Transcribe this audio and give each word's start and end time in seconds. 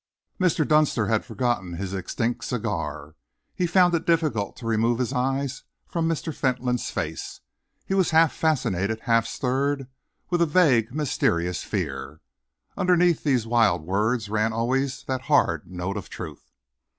Mr. 0.39 0.67
Dunster 0.67 1.05
had 1.05 1.23
forgotten 1.23 1.73
his 1.73 1.93
extinct 1.93 2.43
cigar. 2.43 3.13
He 3.53 3.67
found 3.67 3.93
it 3.93 4.07
difficult 4.07 4.55
to 4.55 4.65
remove 4.65 4.97
his 4.97 5.13
eyes 5.13 5.61
from 5.85 6.09
Mr. 6.09 6.33
Fentolin's 6.35 6.89
face. 6.89 7.41
He 7.85 7.93
was 7.93 8.09
half 8.09 8.33
fascinated, 8.33 9.01
half 9.01 9.27
stirred 9.27 9.85
with 10.31 10.41
a 10.41 10.47
vague, 10.47 10.91
mysterious 10.91 11.61
fear. 11.63 12.19
Underneath 12.75 13.23
these 13.23 13.45
wild 13.45 13.83
words 13.85 14.27
ran 14.27 14.53
always 14.53 15.03
that 15.03 15.21
hard 15.29 15.69
note 15.69 15.97
of 15.97 16.09
truth. 16.09 16.49